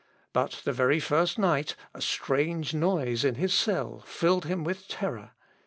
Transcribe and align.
But 0.33 0.61
the 0.63 0.73
very 0.73 0.99
first 0.99 1.37
night 1.37 1.75
a 1.93 2.01
strange 2.01 2.73
noise 2.73 3.23
in 3.23 3.35
his 3.35 3.53
cell 3.53 3.99
filled 3.99 4.45
him 4.45 4.63
with 4.63 4.87
terror. 4.87 5.33